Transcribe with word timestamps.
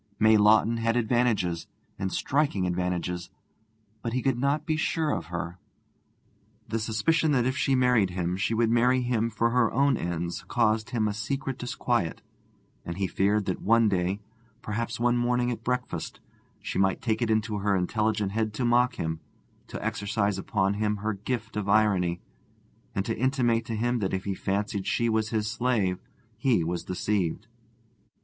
May 0.17 0.35
Lawton 0.35 0.77
had 0.77 0.97
advantages, 0.97 1.67
and 1.99 2.11
striking 2.11 2.65
advantages, 2.65 3.29
but 4.01 4.13
he 4.13 4.23
could 4.23 4.39
not 4.39 4.65
be 4.65 4.75
sure 4.75 5.11
of 5.11 5.27
her. 5.27 5.59
The 6.67 6.79
suspicion 6.79 7.33
that 7.33 7.45
if 7.45 7.55
she 7.55 7.75
married 7.75 8.09
him 8.09 8.35
she 8.35 8.55
would 8.55 8.71
marry 8.71 9.03
him 9.03 9.29
for 9.29 9.51
her 9.51 9.71
own 9.71 9.97
ends 9.97 10.43
caused 10.47 10.89
him 10.89 11.07
a 11.07 11.13
secret 11.13 11.59
disquiet, 11.59 12.23
and 12.83 12.97
he 12.97 13.05
feared 13.05 13.45
that 13.45 13.61
one 13.61 13.89
day, 13.89 14.21
perhaps 14.63 14.99
one 14.99 15.17
morning 15.17 15.51
at 15.51 15.63
breakfast, 15.63 16.19
she 16.63 16.79
might 16.79 16.99
take 16.99 17.21
it 17.21 17.29
into 17.29 17.59
her 17.59 17.75
intelligent 17.75 18.31
head 18.31 18.55
to 18.55 18.65
mock 18.65 18.95
him, 18.95 19.19
to 19.67 19.85
exercise 19.85 20.39
upon 20.39 20.73
him 20.73 20.95
her 20.95 21.13
gift 21.13 21.55
of 21.55 21.69
irony, 21.69 22.21
and 22.95 23.05
to 23.05 23.15
intimate 23.15 23.65
to 23.65 23.75
him 23.75 23.99
that 23.99 24.15
if 24.15 24.23
he 24.23 24.33
fancied 24.33 24.87
she 24.87 25.09
was 25.09 25.29
his 25.29 25.47
slave 25.47 25.99
he 26.39 26.63
was 26.63 26.83
deceived. 26.83 27.45